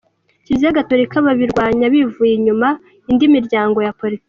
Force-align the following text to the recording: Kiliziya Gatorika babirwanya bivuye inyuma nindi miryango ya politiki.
Kiliziya 0.45 0.75
Gatorika 0.77 1.17
babirwanya 1.25 1.85
bivuye 1.93 2.31
inyuma 2.35 2.67
nindi 3.03 3.25
miryango 3.35 3.79
ya 3.85 3.95
politiki. 3.99 4.19